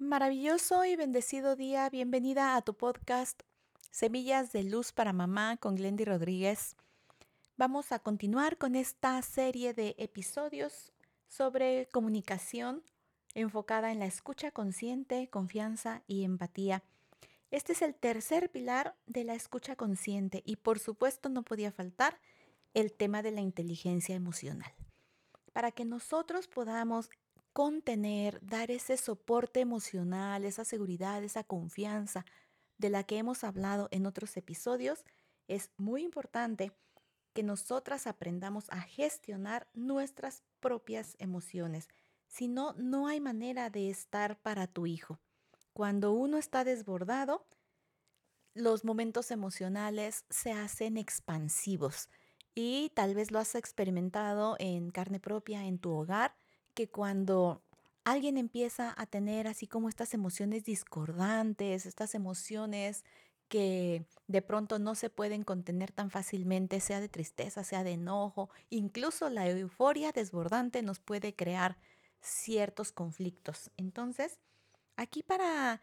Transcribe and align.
Maravilloso 0.00 0.86
y 0.86 0.96
bendecido 0.96 1.56
día. 1.56 1.90
Bienvenida 1.90 2.56
a 2.56 2.62
tu 2.62 2.72
podcast 2.72 3.42
Semillas 3.90 4.50
de 4.50 4.62
Luz 4.62 4.92
para 4.92 5.12
Mamá 5.12 5.58
con 5.58 5.76
Glendy 5.76 6.06
Rodríguez. 6.06 6.74
Vamos 7.58 7.92
a 7.92 7.98
continuar 7.98 8.56
con 8.56 8.76
esta 8.76 9.20
serie 9.20 9.74
de 9.74 9.94
episodios 9.98 10.90
sobre 11.28 11.86
comunicación 11.92 12.82
enfocada 13.34 13.92
en 13.92 13.98
la 13.98 14.06
escucha 14.06 14.50
consciente, 14.52 15.28
confianza 15.28 16.02
y 16.06 16.24
empatía. 16.24 16.82
Este 17.50 17.74
es 17.74 17.82
el 17.82 17.94
tercer 17.94 18.50
pilar 18.50 18.96
de 19.04 19.24
la 19.24 19.34
escucha 19.34 19.76
consciente 19.76 20.42
y 20.46 20.56
por 20.56 20.78
supuesto 20.78 21.28
no 21.28 21.42
podía 21.42 21.72
faltar 21.72 22.18
el 22.72 22.90
tema 22.90 23.20
de 23.20 23.32
la 23.32 23.42
inteligencia 23.42 24.14
emocional. 24.14 24.72
Para 25.52 25.72
que 25.72 25.84
nosotros 25.84 26.48
podamos 26.48 27.10
contener, 27.52 28.38
dar 28.42 28.70
ese 28.70 28.96
soporte 28.96 29.60
emocional, 29.60 30.44
esa 30.44 30.64
seguridad, 30.64 31.22
esa 31.24 31.44
confianza 31.44 32.24
de 32.78 32.90
la 32.90 33.04
que 33.04 33.18
hemos 33.18 33.44
hablado 33.44 33.88
en 33.90 34.06
otros 34.06 34.36
episodios, 34.36 35.04
es 35.48 35.70
muy 35.76 36.02
importante 36.02 36.72
que 37.32 37.42
nosotras 37.42 38.06
aprendamos 38.06 38.68
a 38.70 38.80
gestionar 38.80 39.68
nuestras 39.74 40.42
propias 40.60 41.16
emociones. 41.18 41.88
Si 42.26 42.48
no, 42.48 42.72
no 42.74 43.08
hay 43.08 43.20
manera 43.20 43.70
de 43.70 43.90
estar 43.90 44.40
para 44.40 44.66
tu 44.66 44.86
hijo. 44.86 45.18
Cuando 45.72 46.12
uno 46.12 46.38
está 46.38 46.64
desbordado, 46.64 47.46
los 48.54 48.84
momentos 48.84 49.30
emocionales 49.30 50.24
se 50.28 50.52
hacen 50.52 50.96
expansivos 50.96 52.08
y 52.54 52.90
tal 52.94 53.14
vez 53.14 53.30
lo 53.30 53.38
has 53.38 53.54
experimentado 53.54 54.56
en 54.58 54.90
carne 54.90 55.20
propia 55.20 55.64
en 55.64 55.78
tu 55.78 55.92
hogar 55.92 56.34
que 56.74 56.88
cuando 56.88 57.62
alguien 58.04 58.36
empieza 58.36 58.94
a 58.96 59.06
tener 59.06 59.46
así 59.46 59.66
como 59.66 59.88
estas 59.88 60.14
emociones 60.14 60.64
discordantes, 60.64 61.86
estas 61.86 62.14
emociones 62.14 63.04
que 63.48 64.06
de 64.28 64.42
pronto 64.42 64.78
no 64.78 64.94
se 64.94 65.10
pueden 65.10 65.42
contener 65.42 65.90
tan 65.90 66.10
fácilmente, 66.10 66.80
sea 66.80 67.00
de 67.00 67.08
tristeza, 67.08 67.64
sea 67.64 67.82
de 67.82 67.92
enojo, 67.92 68.48
incluso 68.70 69.28
la 69.28 69.48
euforia 69.48 70.12
desbordante 70.12 70.82
nos 70.82 71.00
puede 71.00 71.34
crear 71.34 71.76
ciertos 72.20 72.92
conflictos. 72.92 73.72
Entonces, 73.76 74.38
aquí 74.96 75.22
para 75.24 75.82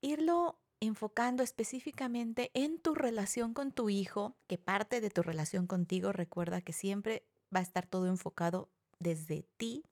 irlo 0.00 0.58
enfocando 0.80 1.42
específicamente 1.42 2.50
en 2.54 2.80
tu 2.80 2.94
relación 2.94 3.54
con 3.54 3.72
tu 3.72 3.90
hijo, 3.90 4.36
que 4.48 4.58
parte 4.58 5.00
de 5.00 5.10
tu 5.10 5.22
relación 5.22 5.66
contigo, 5.66 6.12
recuerda 6.12 6.60
que 6.60 6.72
siempre 6.72 7.24
va 7.54 7.60
a 7.60 7.62
estar 7.62 7.86
todo 7.86 8.06
enfocado 8.06 8.70
desde 8.98 9.46
ti, 9.58 9.84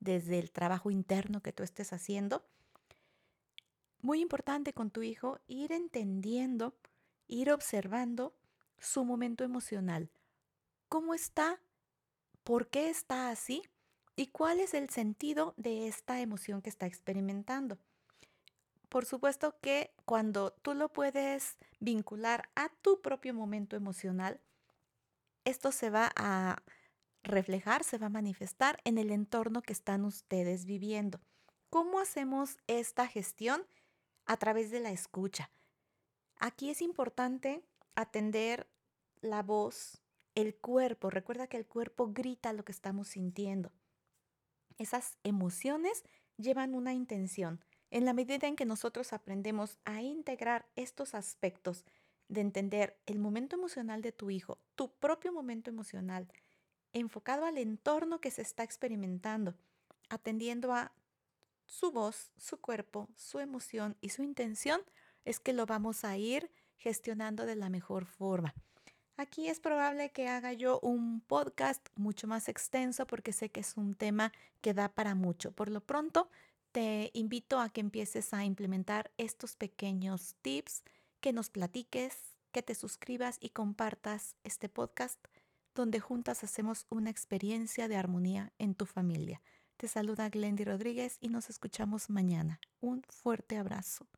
desde 0.00 0.38
el 0.38 0.50
trabajo 0.50 0.90
interno 0.90 1.42
que 1.42 1.52
tú 1.52 1.62
estés 1.62 1.92
haciendo. 1.92 2.44
Muy 4.00 4.20
importante 4.20 4.72
con 4.72 4.90
tu 4.90 5.02
hijo 5.02 5.40
ir 5.48 5.72
entendiendo, 5.72 6.76
ir 7.26 7.50
observando 7.50 8.34
su 8.78 9.04
momento 9.04 9.44
emocional. 9.44 10.10
¿Cómo 10.88 11.14
está? 11.14 11.60
¿Por 12.44 12.68
qué 12.68 12.90
está 12.90 13.30
así? 13.30 13.62
¿Y 14.16 14.28
cuál 14.28 14.60
es 14.60 14.74
el 14.74 14.88
sentido 14.90 15.54
de 15.56 15.88
esta 15.88 16.20
emoción 16.20 16.62
que 16.62 16.70
está 16.70 16.86
experimentando? 16.86 17.78
Por 18.88 19.04
supuesto 19.04 19.56
que 19.60 19.92
cuando 20.04 20.52
tú 20.52 20.74
lo 20.74 20.88
puedes 20.92 21.58
vincular 21.78 22.48
a 22.54 22.70
tu 22.82 23.02
propio 23.02 23.34
momento 23.34 23.76
emocional, 23.76 24.40
esto 25.44 25.72
se 25.72 25.90
va 25.90 26.10
a 26.16 26.62
reflejar, 27.22 27.84
se 27.84 27.98
va 27.98 28.06
a 28.06 28.10
manifestar 28.10 28.80
en 28.84 28.98
el 28.98 29.10
entorno 29.10 29.62
que 29.62 29.72
están 29.72 30.04
ustedes 30.04 30.64
viviendo. 30.64 31.20
¿Cómo 31.70 32.00
hacemos 32.00 32.56
esta 32.66 33.06
gestión? 33.06 33.66
A 34.26 34.36
través 34.36 34.70
de 34.70 34.80
la 34.80 34.90
escucha. 34.90 35.50
Aquí 36.38 36.70
es 36.70 36.82
importante 36.82 37.62
atender 37.94 38.68
la 39.20 39.42
voz, 39.42 40.02
el 40.34 40.54
cuerpo. 40.54 41.10
Recuerda 41.10 41.46
que 41.46 41.56
el 41.56 41.66
cuerpo 41.66 42.12
grita 42.12 42.52
lo 42.52 42.64
que 42.64 42.72
estamos 42.72 43.08
sintiendo. 43.08 43.72
Esas 44.78 45.18
emociones 45.24 46.04
llevan 46.36 46.74
una 46.74 46.94
intención. 46.94 47.64
En 47.90 48.04
la 48.04 48.12
medida 48.12 48.46
en 48.46 48.54
que 48.54 48.66
nosotros 48.66 49.12
aprendemos 49.12 49.78
a 49.84 50.02
integrar 50.02 50.68
estos 50.76 51.14
aspectos 51.14 51.84
de 52.28 52.42
entender 52.42 52.98
el 53.06 53.18
momento 53.18 53.56
emocional 53.56 54.02
de 54.02 54.12
tu 54.12 54.30
hijo, 54.30 54.58
tu 54.74 54.92
propio 54.92 55.32
momento 55.32 55.70
emocional, 55.70 56.28
enfocado 56.92 57.44
al 57.44 57.58
entorno 57.58 58.20
que 58.20 58.30
se 58.30 58.42
está 58.42 58.62
experimentando, 58.62 59.54
atendiendo 60.08 60.72
a 60.72 60.92
su 61.66 61.90
voz, 61.90 62.30
su 62.36 62.60
cuerpo, 62.60 63.08
su 63.14 63.38
emoción 63.38 63.96
y 64.00 64.10
su 64.10 64.22
intención, 64.22 64.80
es 65.24 65.40
que 65.40 65.52
lo 65.52 65.66
vamos 65.66 66.04
a 66.04 66.16
ir 66.16 66.50
gestionando 66.76 67.44
de 67.44 67.56
la 67.56 67.68
mejor 67.68 68.06
forma. 68.06 68.54
Aquí 69.16 69.48
es 69.48 69.58
probable 69.58 70.10
que 70.10 70.28
haga 70.28 70.52
yo 70.52 70.78
un 70.80 71.20
podcast 71.20 71.84
mucho 71.96 72.28
más 72.28 72.48
extenso 72.48 73.06
porque 73.06 73.32
sé 73.32 73.50
que 73.50 73.60
es 73.60 73.76
un 73.76 73.94
tema 73.94 74.32
que 74.60 74.74
da 74.74 74.88
para 74.88 75.16
mucho. 75.16 75.50
Por 75.50 75.70
lo 75.70 75.80
pronto, 75.80 76.30
te 76.70 77.10
invito 77.14 77.58
a 77.58 77.68
que 77.68 77.80
empieces 77.80 78.32
a 78.32 78.44
implementar 78.44 79.10
estos 79.18 79.56
pequeños 79.56 80.36
tips, 80.40 80.84
que 81.20 81.32
nos 81.32 81.50
platiques, 81.50 82.16
que 82.52 82.62
te 82.62 82.74
suscribas 82.74 83.38
y 83.40 83.50
compartas 83.50 84.36
este 84.44 84.68
podcast 84.68 85.18
donde 85.78 86.00
juntas 86.00 86.42
hacemos 86.42 86.86
una 86.90 87.08
experiencia 87.08 87.86
de 87.86 87.94
armonía 87.94 88.52
en 88.58 88.74
tu 88.74 88.84
familia. 88.84 89.40
Te 89.76 89.86
saluda 89.86 90.28
Glendy 90.28 90.64
Rodríguez 90.64 91.18
y 91.20 91.28
nos 91.28 91.50
escuchamos 91.50 92.10
mañana. 92.10 92.58
Un 92.80 93.04
fuerte 93.08 93.56
abrazo. 93.56 94.08